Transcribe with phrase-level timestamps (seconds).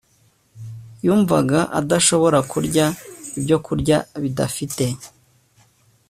[1.05, 2.85] yumvaga adashobora kurya
[3.37, 4.85] ibyokurya bidafite